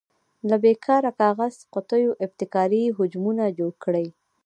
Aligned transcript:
له 0.49 0.55
بې 0.63 0.73
کاره 0.85 1.11
کاغذي 1.19 1.63
قطیو 1.73 2.11
ابتکاري 2.25 2.83
حجمونه 2.97 3.43
جوړ 3.57 3.71
کړئ. 3.83 4.07